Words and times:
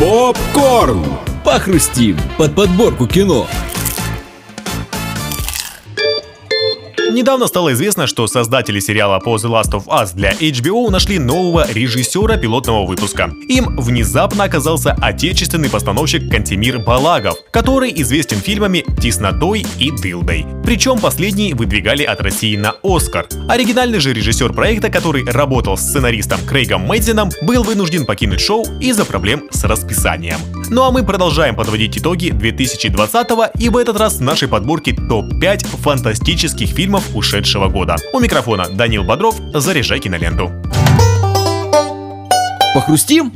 Попкорн! 0.00 1.04
Похрустим 1.44 2.16
под 2.38 2.54
подборку 2.54 3.06
кино. 3.06 3.46
Недавно 7.10 7.48
стало 7.48 7.72
известно, 7.72 8.06
что 8.06 8.28
создатели 8.28 8.78
сериала 8.78 9.18
по 9.18 9.34
The 9.34 9.50
Last 9.50 9.72
of 9.72 9.86
Us 9.86 10.14
для 10.14 10.32
HBO 10.32 10.90
нашли 10.90 11.18
нового 11.18 11.66
режиссера 11.70 12.36
пилотного 12.36 12.86
выпуска. 12.86 13.32
Им 13.48 13.76
внезапно 13.76 14.44
оказался 14.44 14.92
отечественный 14.92 15.68
постановщик 15.68 16.30
Кантемир 16.30 16.78
Балагов, 16.78 17.34
который 17.50 17.92
известен 17.96 18.38
фильмами 18.38 18.84
«Теснотой» 19.00 19.66
и 19.78 19.90
«Дылдой». 19.90 20.46
Причем 20.64 21.00
последний 21.00 21.52
выдвигали 21.52 22.04
от 22.04 22.20
России 22.20 22.56
на 22.56 22.74
Оскар. 22.84 23.26
Оригинальный 23.48 23.98
же 23.98 24.12
режиссер 24.12 24.52
проекта, 24.52 24.88
который 24.88 25.24
работал 25.24 25.76
с 25.76 25.80
сценаристом 25.80 26.40
Крейгом 26.46 26.82
Мэддином, 26.82 27.30
был 27.42 27.64
вынужден 27.64 28.06
покинуть 28.06 28.40
шоу 28.40 28.64
из-за 28.80 29.04
проблем 29.04 29.48
с 29.50 29.64
расписанием. 29.64 30.38
Ну 30.72 30.84
а 30.84 30.92
мы 30.92 31.02
продолжаем 31.02 31.56
подводить 31.56 31.98
итоги 31.98 32.30
2020 32.30 33.28
и 33.58 33.68
в 33.68 33.76
этот 33.76 33.98
раз 33.98 34.18
в 34.18 34.22
нашей 34.22 34.46
подборке 34.46 34.92
топ-5 34.92 35.66
фантастических 35.82 36.68
фильмов 36.68 37.08
ушедшего 37.12 37.66
года. 37.66 37.96
У 38.12 38.20
микрофона 38.20 38.68
Данил 38.68 39.02
Бодров, 39.02 39.34
заряжай 39.52 39.98
киноленту. 39.98 40.52
Похрустим? 42.72 43.32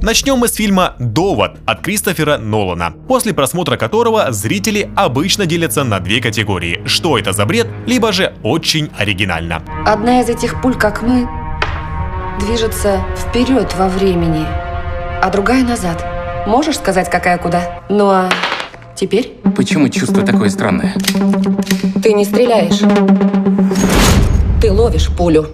Начнем 0.00 0.36
мы 0.36 0.46
с 0.46 0.54
фильма 0.54 0.94
«Довод» 1.00 1.56
от 1.66 1.80
Кристофера 1.80 2.38
Нолана, 2.38 2.94
после 3.08 3.34
просмотра 3.34 3.76
которого 3.76 4.30
зрители 4.30 4.88
обычно 4.94 5.46
делятся 5.46 5.82
на 5.82 5.98
две 5.98 6.20
категории– 6.20 6.82
что 6.86 7.18
это 7.18 7.32
за 7.32 7.46
бред, 7.46 7.66
либо 7.86 8.12
же 8.12 8.32
очень 8.44 8.90
оригинально. 8.96 9.64
Одна 9.84 10.20
из 10.20 10.28
этих 10.28 10.62
пуль, 10.62 10.76
как 10.76 11.02
мы, 11.02 11.28
движется 12.38 13.04
вперед 13.16 13.74
во 13.76 13.88
времени, 13.88 14.46
а 15.20 15.30
другая 15.32 15.64
назад. 15.64 16.13
Можешь 16.46 16.76
сказать, 16.76 17.10
какая 17.10 17.38
куда? 17.38 17.80
Ну 17.88 18.10
а 18.10 18.28
теперь 18.94 19.32
Почему 19.56 19.88
чувство 19.88 20.24
такое 20.24 20.50
странное? 20.50 20.94
ты 22.02 22.12
не 22.12 22.24
стреляешь. 22.24 22.80
Ты 24.60 24.70
ловишь 24.72 25.08
пулю. 25.08 25.46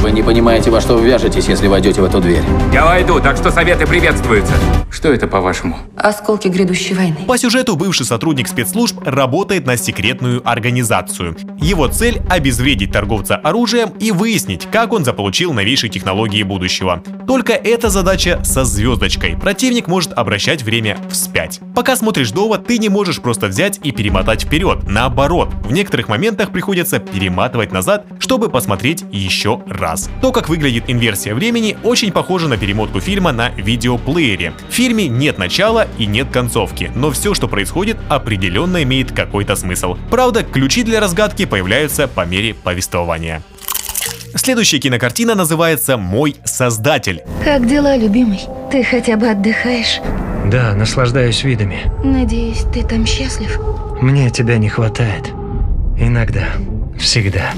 Вы 0.00 0.12
не 0.12 0.22
понимаете, 0.22 0.70
во 0.70 0.80
что 0.80 0.96
ввяжетесь, 0.96 1.48
если 1.48 1.66
войдете 1.66 2.00
в 2.00 2.04
эту 2.04 2.20
дверь. 2.20 2.42
Я 2.72 2.84
войду, 2.84 3.18
так 3.20 3.36
что 3.36 3.50
советы 3.50 3.84
приветствуются. 3.84 4.54
Что 4.92 5.12
это, 5.12 5.26
по-вашему? 5.26 5.76
Осколки 5.96 6.46
грядущей 6.46 6.94
войны. 6.94 7.16
По 7.26 7.36
сюжету 7.36 7.74
бывший 7.74 8.06
сотрудник 8.06 8.46
спецслужб 8.46 8.96
работает 9.04 9.66
на 9.66 9.76
секретную 9.76 10.40
организацию. 10.48 11.36
Его 11.60 11.88
цель– 11.88 12.20
обезвредить 12.30 12.92
торговца 12.92 13.36
оружием 13.36 13.90
и 13.98 14.12
выяснить, 14.12 14.68
как 14.70 14.92
он 14.92 15.04
заполучил 15.04 15.52
новейшие 15.52 15.90
технологии 15.90 16.44
будущего. 16.44 17.02
Только 17.26 17.52
эта 17.52 17.90
задача 17.90 18.40
со 18.44 18.64
звездочкой. 18.64 19.36
Противник 19.36 19.88
может 19.88 20.12
обращать 20.12 20.62
время 20.62 20.96
вспять. 21.10 21.60
Пока 21.74 21.96
смотришь 21.96 22.30
довод, 22.30 22.66
ты 22.66 22.78
не 22.78 22.88
можешь 22.88 23.20
просто 23.20 23.48
взять 23.48 23.80
и 23.82 23.90
перемотать 23.90 24.42
вперед. 24.42 24.84
Наоборот, 24.86 25.50
в 25.64 25.72
некоторых 25.72 26.08
моментах 26.08 26.50
приходится 26.50 27.00
перематывать 27.00 27.72
назад, 27.72 28.06
чтобы 28.20 28.48
посмотреть 28.48 29.04
еще 29.10 29.60
раз. 29.66 29.87
То, 30.20 30.32
как 30.32 30.48
выглядит 30.48 30.84
инверсия 30.88 31.34
времени, 31.34 31.76
очень 31.82 32.12
похоже 32.12 32.48
на 32.48 32.56
перемотку 32.56 33.00
фильма 33.00 33.32
на 33.32 33.50
видеоплеере. 33.50 34.52
В 34.68 34.72
фильме 34.72 35.08
нет 35.08 35.38
начала 35.38 35.86
и 35.98 36.06
нет 36.06 36.28
концовки, 36.30 36.90
но 36.94 37.10
все, 37.10 37.34
что 37.34 37.48
происходит, 37.48 37.96
определенно 38.08 38.82
имеет 38.82 39.12
какой-то 39.12 39.56
смысл. 39.56 39.96
Правда, 40.10 40.42
ключи 40.42 40.82
для 40.82 41.00
разгадки 41.00 41.44
появляются 41.44 42.08
по 42.08 42.24
мере 42.24 42.54
повествования. 42.54 43.42
Следующая 44.34 44.78
кинокартина 44.78 45.34
называется 45.34 45.96
«Мой 45.96 46.36
создатель». 46.44 47.22
Как 47.44 47.66
дела, 47.66 47.96
любимый? 47.96 48.40
Ты 48.70 48.84
хотя 48.84 49.16
бы 49.16 49.28
отдыхаешь? 49.28 50.00
Да, 50.46 50.74
наслаждаюсь 50.74 51.42
видами. 51.44 51.90
Надеюсь, 52.04 52.64
ты 52.72 52.82
там 52.86 53.06
счастлив? 53.06 53.58
Мне 54.00 54.30
тебя 54.30 54.58
не 54.58 54.68
хватает. 54.68 55.28
Иногда. 55.98 56.48
Всегда. 56.98 57.52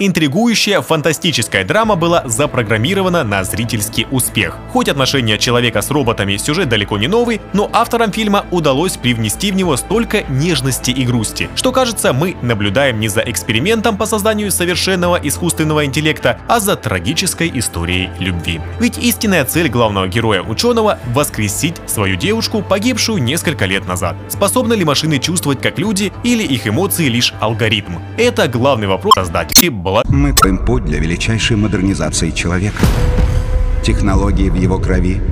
Интригующая 0.00 0.80
фантастическая 0.80 1.64
драма 1.64 1.96
была 1.96 2.22
запрограммирована 2.24 3.24
на 3.24 3.42
зрительский 3.42 4.06
успех. 4.12 4.56
Хоть 4.72 4.88
отношения 4.88 5.38
человека 5.38 5.82
с 5.82 5.90
роботами 5.90 6.36
сюжет 6.36 6.68
далеко 6.68 6.98
не 6.98 7.08
новый, 7.08 7.40
но 7.52 7.68
авторам 7.72 8.12
фильма 8.12 8.46
удалось 8.52 8.96
привнести 8.96 9.50
в 9.50 9.56
него 9.56 9.76
столько 9.76 10.22
нежности 10.28 10.92
и 10.92 11.04
грусти, 11.04 11.48
что 11.56 11.72
кажется 11.72 12.12
мы 12.12 12.36
наблюдаем 12.42 13.00
не 13.00 13.08
за 13.08 13.22
экспериментом 13.22 13.96
по 13.96 14.06
созданию 14.06 14.52
совершенного 14.52 15.16
искусственного 15.20 15.84
интеллекта, 15.84 16.38
а 16.46 16.60
за 16.60 16.76
трагической 16.76 17.50
историей 17.54 18.10
любви. 18.20 18.60
Ведь 18.78 18.98
истинная 18.98 19.44
цель 19.44 19.68
главного 19.68 20.06
героя 20.06 20.42
ученого– 20.42 21.00
воскресить 21.12 21.74
свою 21.86 22.14
девушку, 22.14 22.62
погибшую 22.62 23.20
несколько 23.20 23.64
лет 23.66 23.88
назад. 23.88 24.14
Способны 24.28 24.74
ли 24.74 24.84
машины 24.84 25.18
чувствовать 25.18 25.60
как 25.60 25.78
люди 25.80 26.12
или 26.22 26.44
их 26.44 26.68
эмоции 26.68 27.08
лишь 27.08 27.34
алгоритм? 27.40 27.94
Это 28.16 28.46
главный 28.46 28.86
вопрос 28.86 29.14
создателей 29.14 29.70
Мы 30.08 30.34
проем 30.34 30.58
путь 30.58 30.84
для 30.84 30.98
величайшей 30.98 31.56
модернизации 31.56 32.30
человека. 32.30 32.84
Технологии 33.82 34.50
в 34.50 34.54
его 34.54 34.78
крови 34.78 35.22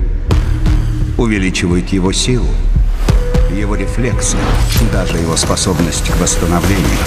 увеличивают 1.15 1.89
его 1.89 2.11
силу, 2.11 2.47
его 3.55 3.75
рефлексы, 3.75 4.35
даже 4.91 5.17
его 5.17 5.35
способность 5.37 6.09
к 6.09 6.19
восстановлению. 6.19 6.97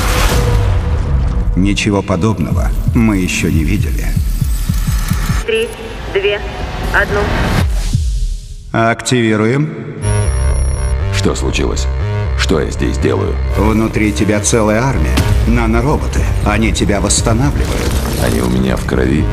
Ничего 1.56 2.02
подобного 2.02 2.68
мы 2.94 3.16
еще 3.16 3.52
не 3.52 3.64
видели. 3.64 4.06
Три, 5.44 5.68
две, 6.12 6.40
одну. 6.94 7.20
Активируем. 8.70 9.68
Что 11.16 11.34
случилось? 11.34 11.88
Что 12.50 12.58
я 12.58 12.70
здесь 12.72 12.98
делаю? 12.98 13.36
Внутри 13.56 14.12
тебя 14.12 14.40
целая 14.40 14.82
армия. 14.82 15.14
Нанороботы. 15.46 16.18
Они 16.44 16.72
тебя 16.72 17.00
восстанавливают. 17.00 17.92
Они 18.24 18.40
у 18.40 18.48
меня 18.48 18.76
в 18.76 18.84
крови. 18.86 19.24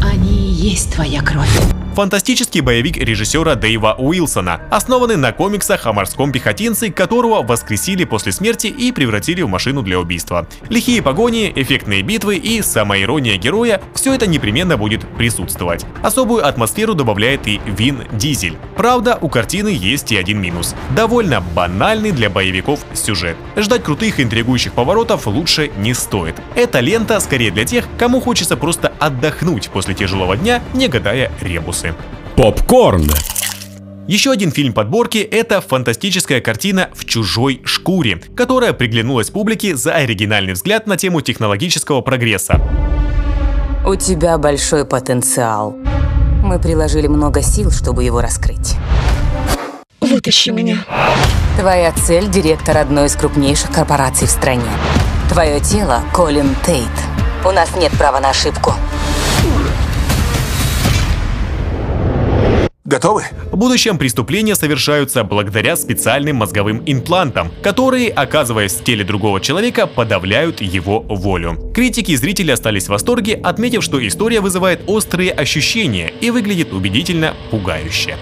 Они 0.00 0.30
и 0.30 0.52
есть 0.52 0.92
твоя 0.92 1.20
кровь. 1.20 1.81
Фантастический 1.94 2.62
боевик 2.62 2.96
режиссера 2.96 3.54
Дэйва 3.54 3.96
Уилсона, 3.98 4.62
основанный 4.70 5.16
на 5.16 5.32
комиксах 5.32 5.84
о 5.86 5.92
морском 5.92 6.32
пехотинце, 6.32 6.90
которого 6.90 7.42
воскресили 7.42 8.04
после 8.04 8.32
смерти 8.32 8.68
и 8.68 8.92
превратили 8.92 9.42
в 9.42 9.48
машину 9.48 9.82
для 9.82 10.00
убийства. 10.00 10.46
Лихие 10.70 11.02
погони, 11.02 11.52
эффектные 11.54 12.00
битвы 12.00 12.36
и 12.36 12.62
самоирония 12.62 13.36
героя– 13.36 13.82
все 13.94 14.14
это 14.14 14.26
непременно 14.26 14.78
будет 14.78 15.06
присутствовать. 15.18 15.84
Особую 16.02 16.46
атмосферу 16.46 16.94
добавляет 16.94 17.46
и 17.46 17.60
Вин 17.66 18.04
Дизель. 18.12 18.56
Правда, 18.74 19.18
у 19.20 19.28
картины 19.28 19.68
есть 19.68 20.12
и 20.12 20.16
один 20.16 20.40
минус. 20.40 20.74
Довольно 20.96 21.42
банальный 21.42 22.12
для 22.12 22.30
боевиков 22.30 22.80
сюжет. 22.94 23.36
Ждать 23.54 23.82
крутых 23.82 24.18
интригующих 24.18 24.72
поворотов 24.72 25.26
лучше 25.26 25.70
не 25.76 25.92
стоит. 25.92 26.36
Эта 26.54 26.80
лента 26.80 27.20
скорее 27.20 27.50
для 27.50 27.66
тех, 27.66 27.84
кому 27.98 28.20
хочется 28.20 28.56
просто 28.56 28.94
отдохнуть 28.98 29.68
после 29.68 29.94
тяжелого 29.94 30.38
дня, 30.38 30.62
не 30.72 30.88
гадая 30.88 31.30
ребусы. 31.82 31.94
Попкорн! 32.36 33.10
Еще 34.08 34.32
один 34.32 34.50
фильм 34.50 34.72
подборки– 34.72 35.18
это 35.30 35.60
фантастическая 35.60 36.40
картина 36.40 36.90
«В 36.92 37.04
чужой 37.04 37.62
шкуре», 37.64 38.20
которая 38.36 38.72
приглянулась 38.72 39.30
публике 39.30 39.76
за 39.76 39.94
оригинальный 39.94 40.54
взгляд 40.54 40.86
на 40.86 40.96
тему 40.96 41.20
технологического 41.20 42.00
прогресса. 42.00 42.60
У 43.86 43.94
тебя 43.94 44.38
большой 44.38 44.84
потенциал. 44.84 45.76
Мы 46.42 46.58
приложили 46.58 47.06
много 47.06 47.42
сил, 47.42 47.70
чтобы 47.70 48.02
его 48.02 48.20
раскрыть. 48.20 48.74
Вытащи 50.00 50.50
меня. 50.50 50.84
Твоя 51.58 51.92
цель– 51.92 52.28
директор 52.30 52.76
одной 52.78 53.06
из 53.06 53.14
крупнейших 53.14 53.70
корпораций 53.70 54.26
в 54.26 54.30
стране. 54.30 54.70
Твое 55.28 55.60
тело– 55.60 56.02
Колин 56.12 56.54
Тейт. 56.66 56.86
У 57.44 57.52
нас 57.52 57.70
нет 57.76 57.92
права 57.92 58.18
на 58.20 58.30
ошибку. 58.30 58.74
Готовы? 62.92 63.24
В 63.50 63.56
будущем 63.56 63.96
преступления 63.96 64.54
совершаются 64.54 65.24
благодаря 65.24 65.76
специальным 65.76 66.36
мозговым 66.36 66.82
имплантам, 66.84 67.50
которые, 67.62 68.10
оказываясь 68.10 68.74
в 68.74 68.84
теле 68.84 69.02
другого 69.02 69.40
человека, 69.40 69.86
подавляют 69.86 70.60
его 70.60 71.00
волю. 71.00 71.72
Критики 71.72 72.10
и 72.10 72.16
зрители 72.16 72.50
остались 72.50 72.84
в 72.84 72.88
восторге, 72.90 73.40
отметив, 73.42 73.82
что 73.82 74.06
история 74.06 74.42
вызывает 74.42 74.82
острые 74.86 75.32
ощущения 75.32 76.12
и 76.20 76.30
выглядит 76.30 76.74
убедительно 76.74 77.32
пугающе. 77.50 78.18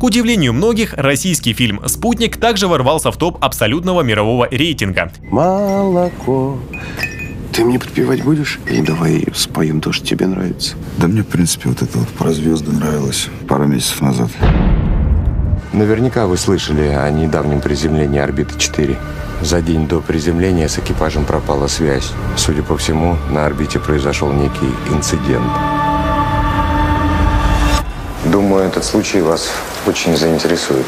К 0.00 0.02
удивлению 0.02 0.54
многих, 0.54 0.94
российский 0.94 1.52
фильм 1.52 1.86
«Спутник» 1.88 2.38
также 2.38 2.68
ворвался 2.68 3.12
в 3.12 3.18
топ 3.18 3.36
абсолютного 3.44 4.00
мирового 4.00 4.48
рейтинга. 4.50 5.12
Молоко. 5.24 6.56
Ты 7.58 7.64
мне 7.64 7.80
подпевать 7.80 8.22
будешь? 8.22 8.60
И 8.70 8.80
давай 8.82 9.26
споем 9.34 9.80
то, 9.80 9.90
что 9.90 10.06
тебе 10.06 10.28
нравится. 10.28 10.76
Да 10.96 11.08
мне, 11.08 11.22
в 11.22 11.26
принципе, 11.26 11.68
вот 11.68 11.82
это 11.82 11.98
вот 11.98 12.06
про 12.10 12.32
звезды 12.32 12.70
нравилось 12.70 13.26
пару 13.48 13.66
месяцев 13.66 14.00
назад. 14.00 14.30
Наверняка 15.72 16.28
вы 16.28 16.36
слышали 16.36 16.82
о 16.82 17.10
недавнем 17.10 17.60
приземлении 17.60 18.20
орбиты 18.20 18.56
4. 18.56 18.96
За 19.40 19.60
день 19.60 19.88
до 19.88 20.00
приземления 20.00 20.68
с 20.68 20.78
экипажем 20.78 21.24
пропала 21.24 21.66
связь. 21.66 22.12
Судя 22.36 22.62
по 22.62 22.76
всему, 22.76 23.16
на 23.28 23.44
орбите 23.44 23.80
произошел 23.80 24.32
некий 24.32 24.70
инцидент. 24.94 25.50
Думаю, 28.24 28.66
этот 28.66 28.84
случай 28.84 29.20
вас 29.20 29.50
очень 29.84 30.16
заинтересует. 30.16 30.86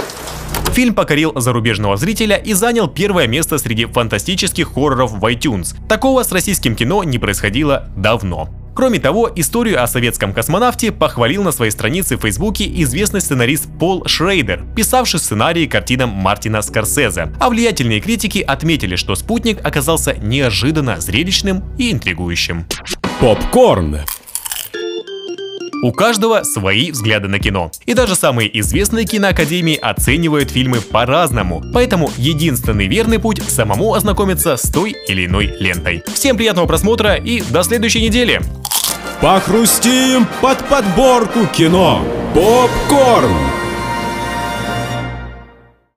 Фильм 0.72 0.94
покорил 0.94 1.32
зарубежного 1.34 1.96
зрителя 1.96 2.36
и 2.36 2.52
занял 2.52 2.88
первое 2.88 3.26
место 3.26 3.58
среди 3.58 3.86
фантастических 3.86 4.72
хорроров 4.72 5.12
в 5.12 5.24
iTunes. 5.24 5.74
Такого 5.88 6.22
с 6.22 6.30
российским 6.30 6.76
кино 6.76 7.02
не 7.02 7.18
происходило 7.18 7.88
давно. 7.96 8.48
Кроме 8.74 9.00
того, 9.00 9.30
историю 9.34 9.82
о 9.82 9.86
советском 9.88 10.32
космонавте 10.32 10.92
похвалил 10.92 11.42
на 11.42 11.50
своей 11.52 11.72
странице 11.72 12.16
в 12.16 12.20
Фейсбуке 12.22 12.64
известный 12.82 13.20
сценарист 13.20 13.66
Пол 13.78 14.06
Шрейдер, 14.06 14.64
писавший 14.76 15.18
сценарии 15.18 15.66
картинам 15.66 16.10
Мартина 16.10 16.62
Скорсезе. 16.62 17.32
А 17.40 17.50
влиятельные 17.50 18.00
критики 18.00 18.38
отметили, 18.38 18.96
что 18.96 19.16
«Спутник» 19.16 19.58
оказался 19.66 20.14
неожиданно 20.14 21.00
зрелищным 21.00 21.64
и 21.78 21.90
интригующим. 21.90 22.64
Попкорн. 23.20 23.98
У 25.82 25.92
каждого 25.92 26.42
свои 26.42 26.90
взгляды 26.90 27.28
на 27.28 27.38
кино. 27.38 27.70
И 27.86 27.94
даже 27.94 28.14
самые 28.14 28.58
известные 28.60 29.06
киноакадемии 29.06 29.76
оценивают 29.76 30.50
фильмы 30.50 30.80
по-разному. 30.80 31.64
Поэтому 31.72 32.10
единственный 32.18 32.86
верный 32.86 33.18
путь 33.18 33.42
самому 33.48 33.94
ознакомиться 33.94 34.56
с 34.56 34.70
той 34.70 34.94
или 35.08 35.24
иной 35.24 35.54
лентой. 35.58 36.02
Всем 36.12 36.36
приятного 36.36 36.66
просмотра 36.66 37.14
и 37.14 37.40
до 37.40 37.62
следующей 37.62 38.02
недели! 38.02 38.42
Похрустим 39.22 40.26
под 40.40 40.66
подборку 40.68 41.46
кино. 41.46 42.02
Попкорн. 42.34 43.59